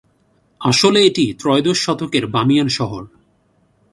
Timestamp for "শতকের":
1.85-2.23